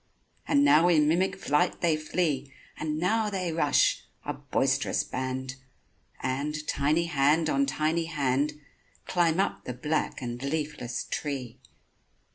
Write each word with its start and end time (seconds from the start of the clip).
And 0.47 0.65
now 0.65 0.87
in 0.87 1.07
mimic 1.07 1.35
flight 1.35 1.81
they 1.81 1.95
flee, 1.95 2.51
And 2.79 2.97
now 2.99 3.29
they 3.29 3.53
rush, 3.53 4.01
a 4.25 4.33
boisterous 4.33 5.03
band— 5.03 5.57
And, 6.23 6.65
tiny 6.67 7.05
hand 7.05 7.51
on 7.51 7.67
tiny 7.67 8.05
hand, 8.05 8.53
Climb 9.05 9.39
up 9.39 9.65
the 9.65 9.73
black 9.75 10.19
and 10.19 10.41
leafless 10.41 11.03
tree. 11.03 11.59